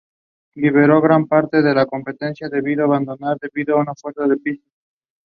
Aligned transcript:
It 0.55 0.63
is 0.65 0.73
entirely 0.73 0.95
in 1.13 1.25
Black 1.29 1.49
Hawk 1.91 2.05
County. 4.17 4.57